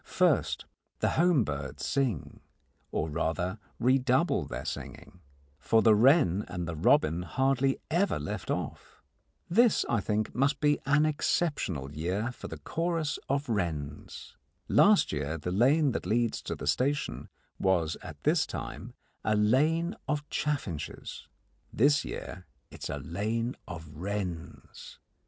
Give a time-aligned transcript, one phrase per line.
[0.03, 0.65] First,
[0.97, 2.39] the home birds sing,
[2.91, 5.21] or rather redouble their singing,
[5.59, 9.03] for the wren and the robin hardly ever left off.
[9.47, 14.35] This, I think, must be an exceptional year for the chorus of wrens.
[14.67, 17.29] Last year the lane that leads to the station
[17.59, 21.27] was at this time a lane of chaffinches:
[21.71, 24.97] this year it is a lane of wrens.